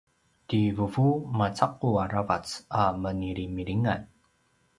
ti 0.47 0.59
vuvu 0.77 1.05
macaqu 1.37 1.89
aravac 2.03 2.45
a 2.81 2.83
menilimilingan 3.01 4.01